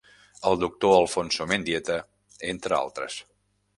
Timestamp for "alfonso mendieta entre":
1.01-2.79